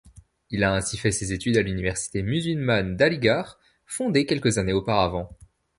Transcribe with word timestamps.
Il 0.49 0.63
a 0.63 0.73
ainsi 0.73 0.97
fait 0.97 1.11
ses 1.11 1.31
études 1.31 1.57
à 1.57 1.61
l'Université 1.61 2.23
musulmane 2.23 2.95
d'Aligarh, 2.95 3.59
fondée 3.85 4.25
quelques 4.25 4.57
années 4.57 4.73
auparavant. 4.73 5.37